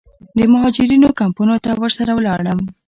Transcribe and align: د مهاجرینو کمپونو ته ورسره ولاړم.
د 0.37 0.39
مهاجرینو 0.53 1.09
کمپونو 1.19 1.55
ته 1.63 1.69
ورسره 1.81 2.11
ولاړم. 2.15 2.59